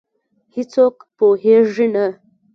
هیڅوک 0.55 0.95
پوهېږې 1.17 1.85
نه، 1.93 2.05